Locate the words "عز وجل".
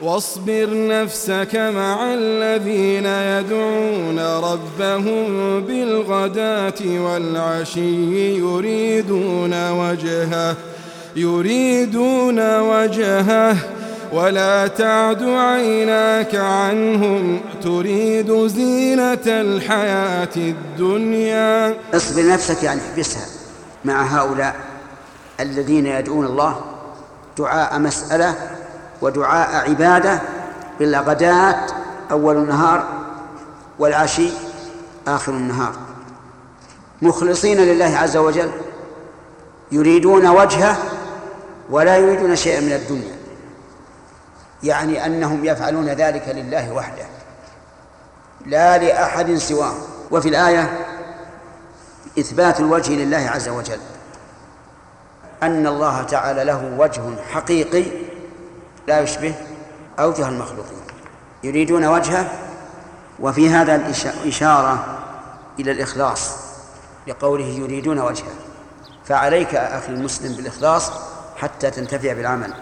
37.98-38.50, 53.34-53.78